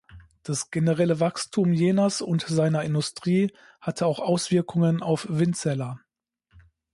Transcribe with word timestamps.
Das 0.41 0.71
generelle 0.71 1.19
Wachstum 1.19 1.73
Jenas 1.73 2.21
und 2.23 2.41
seiner 2.47 2.81
Industrie 2.83 3.53
hatte 3.79 4.07
auch 4.07 4.17
Auswirkungen 4.17 5.03
auf 5.03 5.27
Winzerla. 5.29 5.99